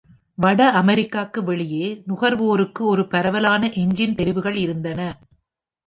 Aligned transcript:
வட 0.35 0.69
அமெரிக்காவிற்கு 0.71 1.43
வெளியே, 1.43 2.03
நுகர்வோருக்கு 2.07 2.81
ஒரு 2.85 3.07
பரவலான 3.07 3.69
எஞ்சின் 3.75 4.15
தெரிவுகள் 4.15 4.55
இருந்தன. 4.55 4.99